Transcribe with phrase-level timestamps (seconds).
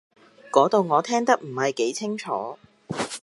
[0.51, 2.57] 嗰度我聽得唔係幾清楚